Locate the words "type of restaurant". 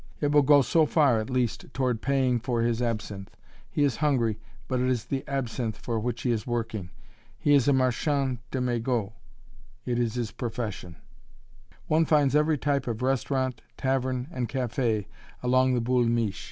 12.57-13.61